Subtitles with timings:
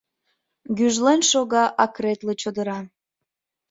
[0.77, 2.79] Гӱжлен шога акретле чодыра.